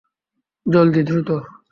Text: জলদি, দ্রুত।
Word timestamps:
জলদি, 0.65 1.01
দ্রুত। 1.03 1.29